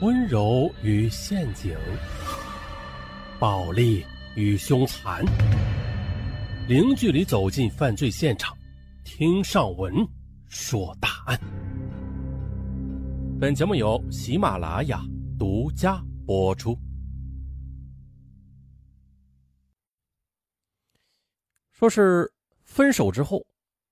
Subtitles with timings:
[0.00, 1.74] 温柔与陷阱，
[3.38, 4.04] 暴力
[4.34, 5.24] 与凶残，
[6.68, 8.54] 零距离走进犯罪现场，
[9.04, 10.06] 听上文
[10.48, 11.40] 说大案。
[13.40, 15.00] 本节目由喜马拉雅
[15.38, 16.78] 独家播出。
[21.72, 22.30] 说是
[22.64, 23.46] 分手之后，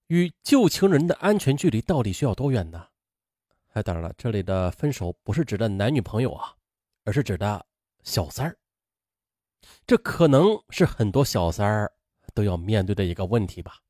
[0.08, 2.88] 与旧情人的安全距离到底需要多远呢？
[3.74, 6.54] 哎，当然了，这里的分手不是指的男女朋友啊，
[7.02, 7.66] 而是指的
[8.04, 8.56] 小三儿。
[9.84, 11.92] 这可能是很多小三儿
[12.34, 13.80] 都要面对的一个问题吧。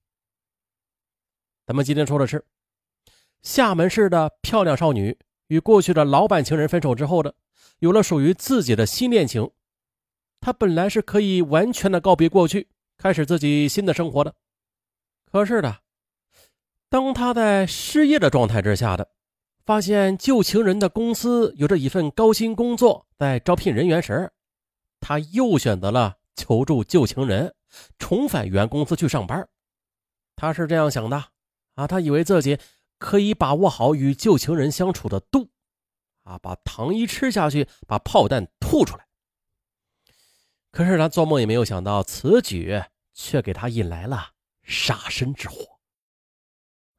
[1.66, 2.46] 咱们今天说的是，
[3.42, 5.18] 厦门市的漂亮少女
[5.48, 7.34] 与过去的老板情人分手之后的，
[7.80, 9.50] 有了属于自己的新恋情。
[10.40, 14.34] 她本来是可以完全的告别过去，开始自己新的生活的。
[15.30, 15.80] 可是的，
[16.88, 19.10] 当她在失业的状态之下的。
[19.64, 24.30] 发现旧情人的公司有着一份高薪工作，在招聘人员时，
[25.00, 27.54] 他又选择了求助旧情人，
[27.98, 29.48] 重返原公司去上班。
[30.36, 31.30] 他是这样想的
[31.76, 32.58] 啊，他以为自己
[32.98, 35.48] 可以把握好与旧情人相处的度，
[36.24, 39.06] 啊，把糖衣吃下去，把炮弹吐出来。
[40.70, 42.82] 可是他做梦也没有想到，此举
[43.14, 45.73] 却给他引来了杀身之祸。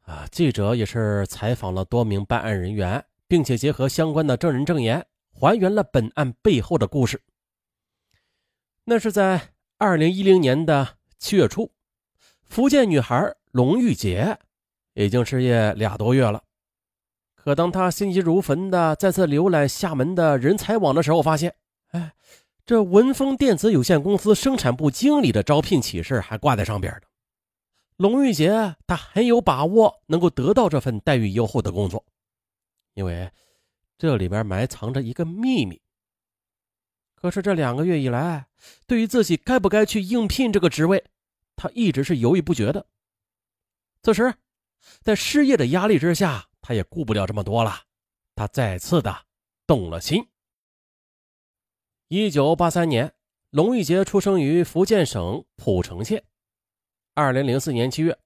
[0.06, 0.28] 啊！
[0.32, 7.22] 记者也是采访了多名办案人员，并且结合相关的证人证言，还原了本案背后的故事。
[8.84, 11.72] 那是在二零一零年的七月初，
[12.44, 14.38] 福建女孩龙玉洁
[14.94, 16.44] 已经失业俩多月了。
[17.36, 21.56] 可当她心急如焚的再次浏览厦门的人才网的时候，发现，
[21.90, 22.14] 哎，
[22.66, 27.02] 这文峰电子有限公司生产部经理的招聘启事还挂在上边呢。
[27.98, 32.06] 龙玉洁，他很有把握能够得到这份待遇优厚的工作，
[32.94, 33.32] 因为
[33.98, 35.82] 这里边埋藏着一个秘密。
[37.16, 38.48] 可是这两个月以来，
[38.86, 41.06] 对于自己该不该去应聘这个职位，
[41.56, 42.86] 他一直是犹豫不决的。
[44.04, 44.36] 此时，
[45.02, 47.84] 在失业的压力之下，他也顾不了这么多了，
[48.36, 49.26] 他再次的
[49.66, 50.28] 动了心。
[52.10, 53.16] 一九八三年，
[53.52, 56.26] 龙玉洁出生于福建省浦城县。
[57.18, 58.18] 二零零四年七月，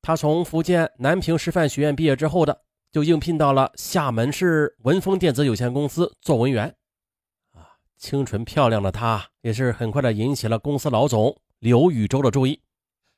[0.00, 6.74] 他从福建南平师范学院毕业之后的，就应聘到了厦门市文峰电子有限公司做文员。
[7.52, 7.68] 啊，
[7.98, 12.58] 清纯漂亮的她，也是很快的引起了公司老总刘宇洲的注意。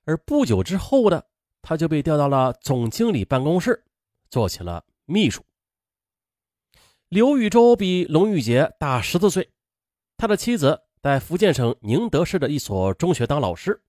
[0.06, 1.24] 而不久之后的，
[1.62, 3.84] 他就被调到了总经理办公室，
[4.28, 5.40] 做起了秘书。
[7.08, 9.48] 刘宇洲比龙玉杰大十四岁，
[10.16, 13.80] 他的妻子在福建省宁德市的一所中学当老师。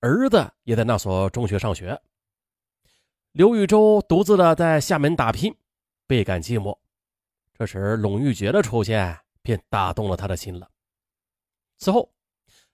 [0.00, 2.00] 儿子也在那所中学上学。
[3.32, 5.54] 刘玉洲独自的在厦门打拼，
[6.06, 6.76] 倍感寂寞。
[7.52, 10.68] 这时，龙玉杰的出现便打动了他的心了。
[11.78, 12.12] 此后，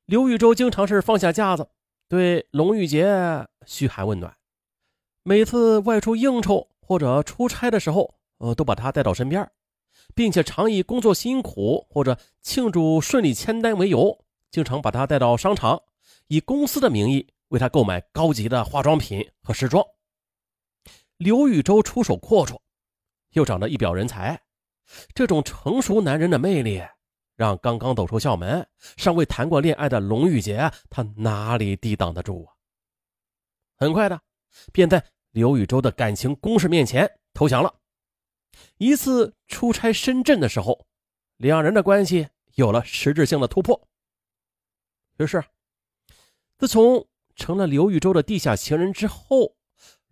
[0.05, 1.67] 刘玉洲经常是放下架子，
[2.09, 4.37] 对龙玉杰嘘寒问暖。
[5.23, 9.51] 每次外出应酬或者出差的时候，呃，都把他带到身边，
[10.15, 15.83] 并且常以工作辛苦或者庆祝顺利签单为由，经常把他带到商场。
[16.29, 19.85] 以公司的名义为他购买高级的化妆品和时装。
[21.17, 22.59] 刘宇洲出手阔绰，
[23.31, 24.41] 又长得一表人才，
[25.15, 26.83] 这种成熟男人的魅力，
[27.37, 32.53] 让刚刚走出校门、尚未谈过恋爱的龙玉洁，他哪里抵挡得住啊？
[33.77, 34.21] 很快的，
[34.73, 37.73] 便在刘宇洲的感情攻势面前投降了。
[38.79, 40.87] 一次出差深圳的时候，
[41.37, 43.89] 两人的关系有了实质性的突破。
[45.19, 45.43] 于是。
[46.65, 49.55] 自从成了刘玉洲的地下情人之后，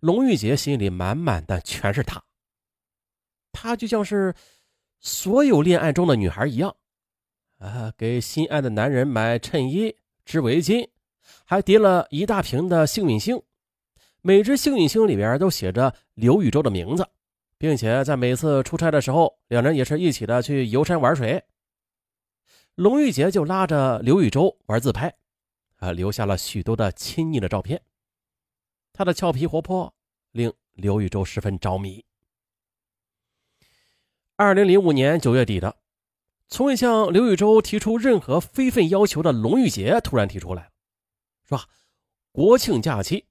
[0.01, 2.23] 龙玉洁心里满满的全是他。
[3.51, 4.35] 他就像是
[4.99, 6.75] 所有恋爱中的女孩一样，
[7.57, 10.87] 啊，给心爱的男人买衬衣、织围巾，
[11.43, 13.41] 还叠了一大瓶的幸运星，
[14.21, 17.03] 每只幸运星里边都写着刘宇宙的名字，
[17.57, 21.43] 并且在每次出差的时候，两人也是一起的去游山玩水。
[22.75, 25.11] 龙玉洁就拉着刘宇宙玩自拍。
[25.83, 27.81] 啊留下了许多的亲昵的照片，
[28.93, 29.93] 他的俏皮活泼
[30.31, 32.05] 令刘宇洲十分着迷。
[34.37, 35.77] 二零零五年九月底的，
[36.47, 40.71] 从未向刘宇洲提出任何非分要求的龙玉洁突然提出来
[41.43, 41.61] 说
[42.31, 43.27] 国庆假期，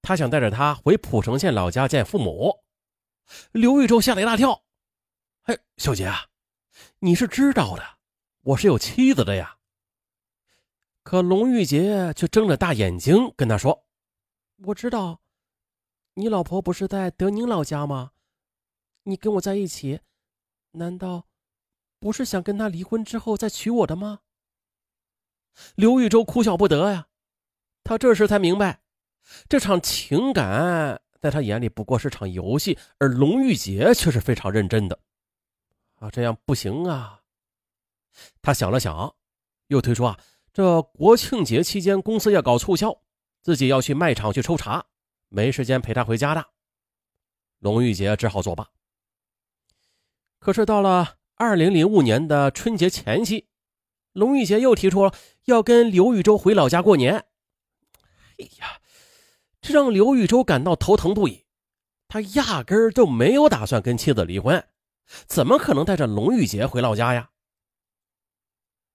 [0.00, 2.62] 他想带着她回浦城县老家见父母。
[3.50, 4.62] 刘宇洲吓了一大跳
[5.42, 6.26] ：“哎，小杰啊，
[7.00, 7.98] 你是知道的，
[8.42, 9.56] 我是有妻子的呀。”
[11.10, 13.84] 可龙玉洁却睁着大眼睛跟他说
[14.66, 15.20] ：“我知道，
[16.14, 18.12] 你老婆不是在德宁老家吗？
[19.02, 20.02] 你跟我在一起，
[20.70, 21.26] 难道
[21.98, 24.20] 不是想跟他离婚之后再娶我的吗？
[25.74, 27.08] 刘玉洲哭笑不得呀，
[27.82, 28.82] 他这时才明白，
[29.48, 35.00] 这场情感在他眼里不过是场游戏，而龙玉洁却是非常认真的。
[35.96, 37.22] 啊，这样不行啊！
[38.40, 39.16] 他想了想，
[39.66, 40.20] 又推说啊，
[40.52, 43.02] 这国庆节期间公司要搞促销，
[43.42, 44.84] 自己要去卖场去抽查，
[45.28, 46.44] 没时间陪他回家的。
[47.60, 48.68] 龙玉杰只好作罢。
[50.38, 53.48] 可是到了二零零五年的春节前夕，
[54.12, 55.14] 龙玉杰又提出了
[55.44, 57.14] 要跟刘玉洲回老家过年。
[58.38, 58.80] 哎呀，
[59.60, 61.44] 这让刘玉洲感到头疼不已。
[62.08, 64.66] 他压根儿就没有打算跟妻子离婚，
[65.26, 67.30] 怎么可能带着龙玉洁回老家呀？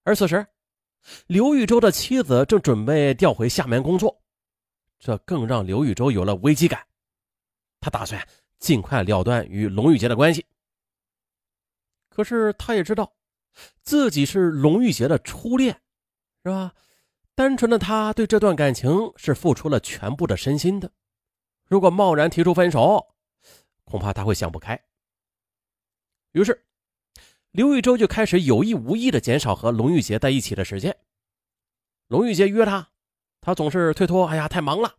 [0.03, 0.47] 而此时，
[1.27, 4.21] 刘玉洲的妻子正准备调回厦门工作，
[4.99, 6.85] 这更让刘玉洲有了危机感。
[7.79, 8.27] 他打算
[8.59, 10.45] 尽快了断与龙玉洁的关系。
[12.09, 13.13] 可是他也知道，
[13.83, 15.79] 自己是龙玉洁的初恋，
[16.43, 16.73] 是吧？
[17.35, 20.89] 单纯的他对这段感情是付出了全部的身心的。
[21.65, 23.05] 如果贸然提出分手，
[23.83, 24.81] 恐怕他会想不开。
[26.31, 26.65] 于是，
[27.55, 30.97] 刘玉洲就开始有意无意的减少和龙玉洁在一起的时间。
[32.07, 32.89] 龙玉洁约他，
[33.39, 34.97] 他总是推脱：“哎呀，太忙了。”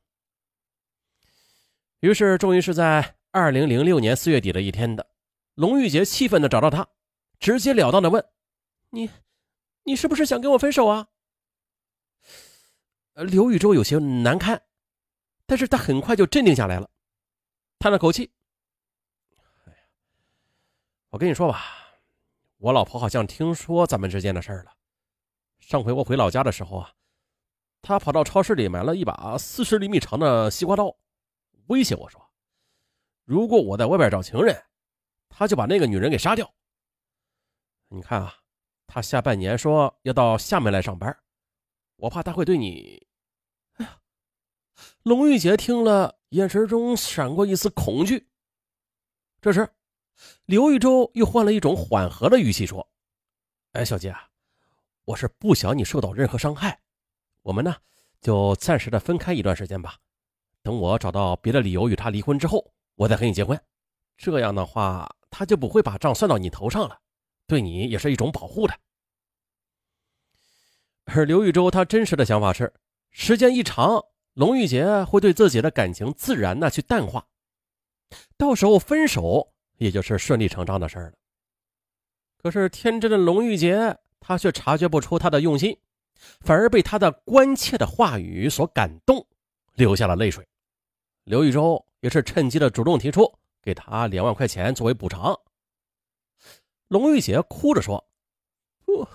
[2.01, 5.07] 于是，终于是在二零零六年四月底的一天的，
[5.55, 6.89] 龙玉洁气愤的找到他。
[7.39, 8.25] 直截了当的问
[8.89, 9.11] ：“你，
[9.83, 11.09] 你是不是想跟我分手啊？”
[13.13, 14.63] 刘宇洲有些难堪，
[15.45, 16.89] 但是他很快就镇定下来了，
[17.79, 18.31] 叹了口气：“，
[21.13, 21.86] 我跟你说吧，
[22.59, 24.73] 我老婆好像听说咱们之间的事儿了。
[25.59, 26.93] 上回我回老家的时候啊，
[27.83, 30.97] 她跑到超市里买了一把四十厘米长的西瓜刀，
[31.67, 32.31] 威胁我说，
[33.25, 34.65] 如果我在外边找情人，
[35.29, 36.53] 她就把那个女人给杀掉。”
[37.89, 38.35] 你看啊，
[38.87, 41.17] 他下半年说要到厦门来上班，
[41.97, 43.07] 我怕他会对你。
[43.75, 44.01] 哎呀，
[45.03, 48.29] 龙玉洁听了，眼神中闪过一丝恐惧。
[49.41, 49.69] 这时，
[50.45, 52.89] 刘玉洲又换了一种缓和的语气说
[53.73, 54.29] ：“哎，小杰啊，
[55.05, 56.81] 我是不想你受到任何伤害，
[57.43, 57.77] 我们呢
[58.21, 59.97] 就暂时的分开一段时间吧。
[60.63, 63.61] 等我找到别的理由与他离婚之后，我再和你结婚。
[64.17, 67.01] 这样的话，他就不会把账算到你头上了。”
[67.49, 68.75] 对你也是一种保护的，
[71.05, 72.75] 而刘玉洲他真实的想法是，
[73.13, 74.05] 时间一长，
[74.35, 77.29] 龙玉洁会对自己的感情自然的去淡化，
[78.37, 81.13] 到时候分手也就是顺理成章的事了。
[82.39, 85.77] 可是天真的龙玉洁，他却察觉不出他的用心，
[86.41, 89.27] 反而被他的关切的话语所感动，
[89.75, 90.47] 流下了泪水。
[91.25, 95.37] 刘玉洲也是趁机的主动提出给他两万块钱作为补偿。
[96.89, 98.09] 龙玉洁哭着说
[98.87, 99.09] ：“不，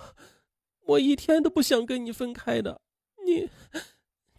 [0.82, 2.82] 我一天都不想跟你分开的。
[3.24, 3.48] 你，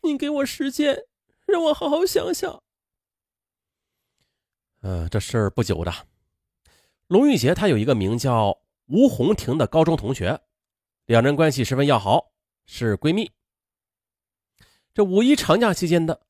[0.03, 1.05] 你给我时间，
[1.47, 2.61] 让我好好想想。”
[4.81, 5.91] 嗯，这事儿不久的，
[7.07, 10.41] 龙玉洁她有一个名叫吴红婷的高中同学，
[11.05, 12.31] 两人关系十分要好，
[12.65, 13.31] 是闺蜜。
[14.93, 16.21] 这五一长假期间的，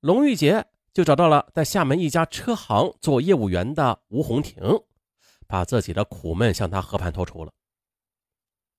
[0.00, 4.62] 龙玉洁就找到了在厦门一家车行做业务员的吴红婷。
[5.46, 7.52] 把自己的苦闷向他和盘托出了。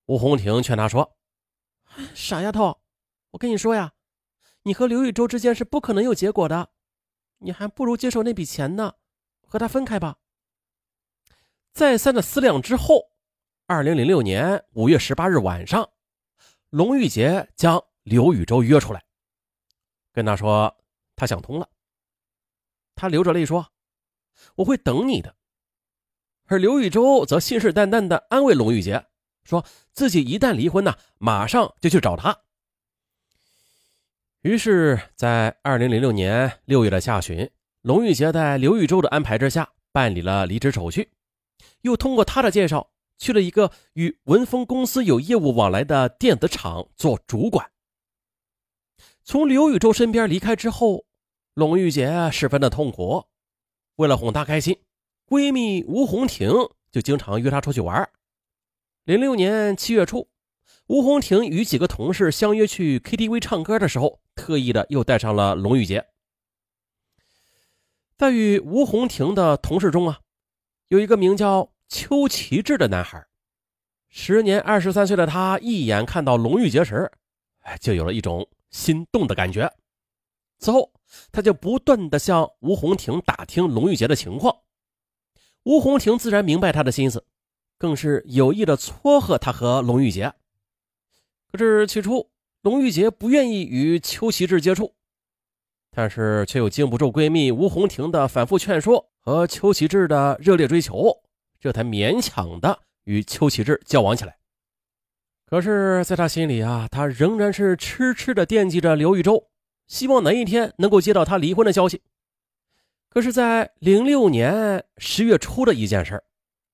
[0.08, 1.16] 吴红婷劝他说
[2.16, 2.82] ：“傻丫头，
[3.30, 3.94] 我跟你说呀，
[4.64, 6.72] 你和刘玉洲之间是不可能有结果的，
[7.38, 8.96] 你还不如接受那笔钱呢，
[9.46, 10.18] 和他分开吧。”
[11.76, 13.12] 再三的思量之后，
[13.68, 15.90] 二零零六年五月十八日晚上，
[16.70, 19.04] 龙玉杰将刘宇洲约出来，
[20.14, 20.74] 跟他说
[21.18, 21.68] 他想通了。
[22.96, 23.74] 他流着泪说
[24.56, 25.36] ：“我会等你的。”
[26.48, 29.08] 而刘宇洲则信誓旦旦的安慰龙玉洁，
[29.44, 32.40] 说自己一旦离婚呢，马上就去找他。
[34.44, 37.52] 于是，在二零零六年六月的下旬，
[37.82, 41.12] 龙玉杰在刘宇洲的安排之下办理了离职手续，
[41.86, 47.72] 又通过他的介绍去了一个与文峰公司有业务往来的电子厂做主管。
[49.24, 51.06] 从刘宇宙身边离开之后，
[51.54, 53.26] 龙玉洁十分的痛苦，
[53.98, 54.82] 为了哄她开心。
[55.28, 56.50] 闺蜜吴红婷
[56.92, 58.10] 就经常约她出去玩。
[59.04, 60.28] 零六年七月初，
[60.88, 66.08] 吴红婷与几个同事相约去 KTV 唱歌的时候，特意的又带上了龙玉洁。
[68.18, 70.22] 在与吴红婷的同事中啊，
[70.88, 73.26] 有一个名叫邱奇志的男孩。
[74.10, 77.12] 时年二十三岁的他，一眼看到龙玉洁时，
[77.82, 79.72] 就有了一种心动的感觉。
[80.58, 80.94] 此后，
[81.32, 84.56] 他就不断的向吴红婷打听龙玉洁的情况。
[85.64, 87.26] 吴红婷自然明白他的心思，
[87.78, 90.32] 更是有意的撮合他和龙玉洁。
[91.52, 94.96] 可是起初，龙玉洁不愿意与邱奇志接触，
[95.92, 101.24] 但是却又经不住闺蜜吴红婷的反复劝说和邱奇志的热烈追求，
[101.66, 104.38] 这才勉强的与邱启志交往起来。
[105.48, 109.50] 可是，在他心里啊，他仍然是痴痴的惦记着刘玉洲，
[109.88, 112.04] 希望哪一天能够接到他离婚的消息。
[113.10, 116.24] 可是，在零六年十月初的一件事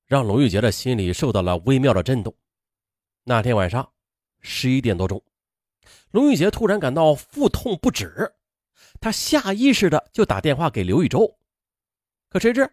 [0.07, 2.35] 让龙玉洁的心里受到了微妙的震动。
[3.23, 3.89] 那天晚上
[4.41, 5.23] 十一点多钟，
[6.11, 8.29] 龙玉洁突然感到腹痛不止，
[8.99, 11.37] 她下意识的就打电话给刘玉洲，
[12.29, 12.69] 可谁知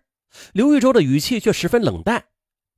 [0.52, 2.24] 刘玉洲的语气却十分冷淡，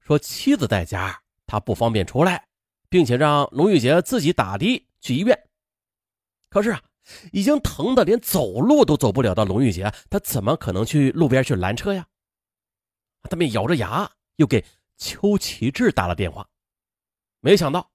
[0.00, 2.46] 说妻子在家，他不方便出来。
[2.90, 5.40] 并且让龙玉洁自己打的去医院。
[6.50, 6.82] 可是啊，
[7.30, 12.04] 已经疼得连走路都走不了的龙玉洁，她怎么可能去路边去拦车呀？
[13.22, 14.64] 他便咬着牙又给
[14.98, 16.44] 邱奇志打了电话。
[17.38, 17.92] 没想到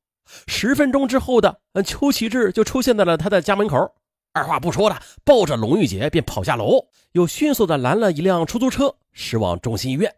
[0.48, 3.94] 十分钟之后的邱奇志就出现在了他的家门口，
[4.36, 10.14] 二话不说的抱着龙玉洁便跑下楼，又迅速的拦了一辆出租车驶往中心医院。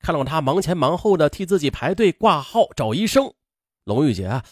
[0.00, 3.32] 看到他忙前忙后的替自己排队挂号找医生。
[3.84, 4.44] 龙玉洁啊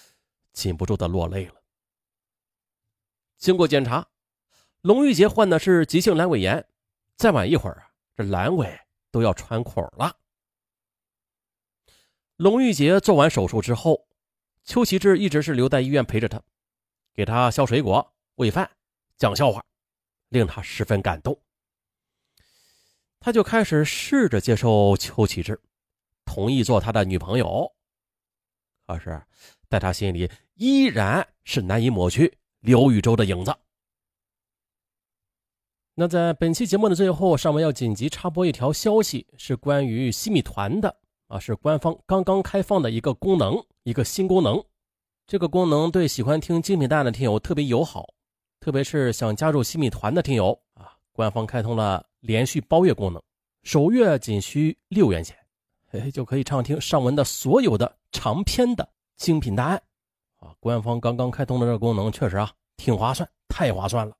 [0.54, 1.56] 禁不住的落泪了。
[3.36, 4.08] 经过检查，
[4.80, 6.66] 龙玉洁患的是急性阑尾炎，
[7.18, 8.80] 再晚一会儿啊，这阑尾
[9.10, 10.16] 都要穿孔了。
[12.36, 14.08] 龙玉洁做完手术之后，
[14.64, 16.42] 邱奇志一直是留在医院陪着她，
[17.12, 18.68] 给她削水果、喂饭、
[19.16, 19.62] 讲笑话，
[20.28, 21.38] 令他十分感动。
[23.20, 25.60] 他就开始试着接受邱启志，
[26.24, 27.72] 同意做他的女朋友。
[28.86, 29.22] 可是，
[29.70, 33.54] 在他心里依然是难以抹去刘禹洲的影子。
[35.94, 40.94] 那在本期节目的最后，上文要紧急插播一条消息，是关于西米团的
[41.28, 44.62] 啊，是官方刚刚开放的一个功能，一个新功能。
[45.26, 48.13] 这个功能对喜欢听精品蛋的听友特别友好，
[48.64, 53.22] 特别是想加入西米团的听友啊，官方开通了连续包月功能，
[53.62, 55.36] 首月仅需六元钱。
[55.90, 59.82] 哎，就可以畅听上文的所有的长篇的精品大案，
[60.38, 64.16] 啊，官方刚刚开通的这个功能确实啊挺划算，太划算了，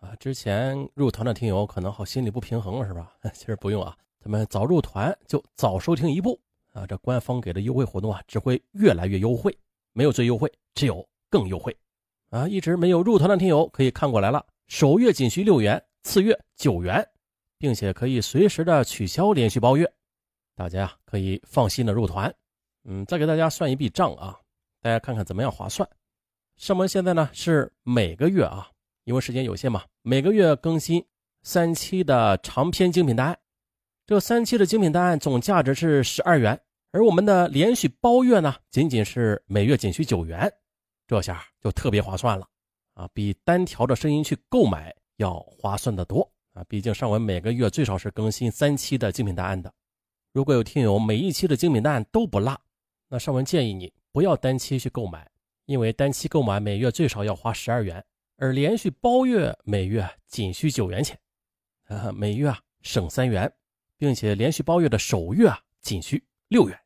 [0.00, 3.12] 啊，之前入团的听友可能好心里不平衡了是吧？
[3.34, 6.40] 其实不用啊，咱们早入团就早收听一步
[6.72, 9.54] 啊，这官方给的优惠活动啊只会越来越优惠，
[9.92, 11.76] 没有最优惠，只有更优惠，
[12.32, 17.06] 啊，一直没有入团的听友可以看过来了，首月仅需六元，次月九元，
[17.58, 19.92] 并且可以随时的取消连续包月。
[20.56, 22.34] 大家呀可以放心的入团，
[22.84, 24.34] 嗯，再给大家算一笔账啊，
[24.80, 25.86] 大家看看怎么样划算。
[26.56, 28.66] 上文现在呢是每个月啊，
[29.04, 31.04] 因为时间有限嘛，每个月更新
[31.42, 33.38] 三期的长篇精品档案，
[34.06, 36.58] 这三期的精品档案总价值是十二元，
[36.92, 40.50] 而我们的连续包月呢仅仅是每月仅需九元，
[41.12, 42.48] 这下就特别划算了
[42.94, 49.70] 啊，比单条的声音去购买要划算的多啊，毕竟上文每个月最少是更新三期的精品档案的。
[50.32, 52.58] 如果有听友每一期的精品档案都不落，
[53.08, 55.30] 那尚文建议你不要单期去购买，
[55.66, 58.02] 因为单期购买每月最少要花十二元，
[58.38, 61.18] 而连续包月每月仅需九元钱，
[61.88, 63.52] 啊，每月啊省三元，
[63.98, 66.78] 并且连续包月的首月啊仅需六元，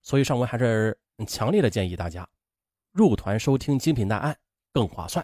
[0.00, 2.26] 所以尚文还是强烈的建议大家
[2.94, 4.34] 入团收听精品大案
[4.72, 5.22] 更划算。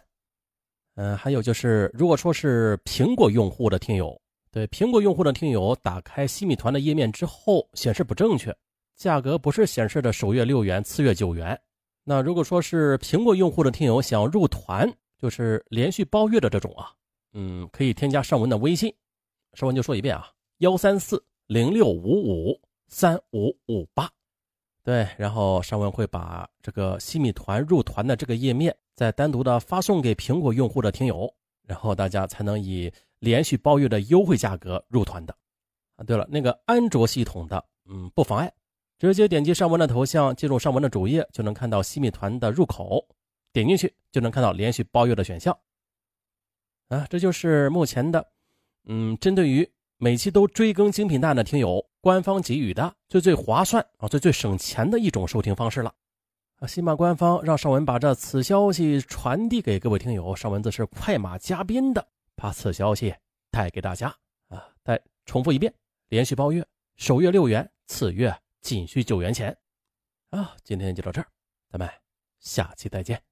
[0.96, 4.20] 嗯，还有就是，如果说是苹果用户的听友。
[4.52, 8.52] 对苹果用户的听友，打开西米团的页面之后显示不正确，
[8.96, 11.56] 价格不是显示的首月六元，次月九元。
[12.02, 16.90] 那如果说是苹果用户的听友想入团，就是连续包月的这种啊，
[17.32, 18.92] 嗯，可以添加尚文的微信，
[19.54, 24.10] 尚文就说一遍啊，幺三四零六五五三五五八，
[24.82, 31.32] 对，然后尚文会把这个西米团入团的这个页面再单独的发送给苹果用户的听友，
[31.66, 32.92] 然后大家才能以。
[33.20, 35.36] 连续包月的优惠价格入团的
[35.96, 36.04] 啊！
[36.04, 38.50] 对了，那个安卓系统的，嗯，不妨碍，
[38.98, 43.06] 直接点击上文的头像，进入上文的主页，就能看到西米团的入口，
[43.52, 45.54] 点进去就能看到连续包月的选项
[46.88, 47.06] 啊！
[47.10, 48.26] 这就是目前的，
[48.86, 49.70] 嗯，针对于
[50.02, 55.94] 每期都追更精品蛋的听友，官方给予的最最划算啊、最最省钱的一种收听方式了
[56.56, 56.66] 啊！
[56.66, 62.08] 喜马官方让尚文把这此消息传递给各位听友，尚文则是快马加鞭的。
[62.34, 63.14] 把此消息
[63.50, 64.08] 带给大家
[64.48, 64.66] 啊！
[64.82, 65.70] 再重复一遍：
[66.08, 66.66] 连续包月，
[66.96, 69.54] 首月六元，次月仅需九元钱。
[70.30, 71.26] 啊，今天就到这儿，
[71.70, 71.86] 咱们
[72.38, 73.29] 下期再见。